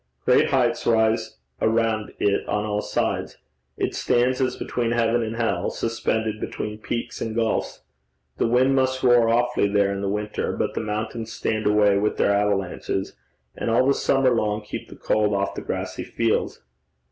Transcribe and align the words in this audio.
Great 0.25 0.49
heights 0.49 0.87
rise 0.87 1.37
around 1.61 2.11
it 2.17 2.43
on 2.49 2.65
all 2.65 2.81
sides. 2.81 3.37
It 3.77 3.93
stands 3.93 4.41
as 4.41 4.55
between 4.55 4.93
heaven 4.93 5.21
and 5.21 5.35
hell, 5.35 5.69
suspended 5.69 6.39
between 6.41 6.79
peaks 6.79 7.21
and 7.21 7.35
gulfs. 7.35 7.83
The 8.37 8.47
wind 8.47 8.73
must 8.75 9.03
roar 9.03 9.29
awfully 9.29 9.67
there 9.67 9.93
in 9.93 10.01
the 10.01 10.09
winter; 10.09 10.57
but 10.57 10.73
the 10.73 10.81
mountains 10.81 11.31
stand 11.31 11.67
away 11.67 11.99
with 11.99 12.17
their 12.17 12.33
avalanches, 12.33 13.15
and 13.55 13.69
all 13.69 13.85
the 13.85 13.93
summer 13.93 14.31
long 14.31 14.63
keep 14.63 14.89
the 14.89 14.95
cold 14.95 15.35
off 15.35 15.53
the 15.53 15.61
grassy 15.61 16.03
fields. 16.03 16.61